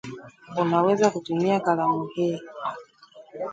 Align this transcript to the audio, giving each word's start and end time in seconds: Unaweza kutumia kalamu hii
Unaweza 0.57 1.09
kutumia 1.09 1.59
kalamu 1.59 2.07
hii 2.07 2.39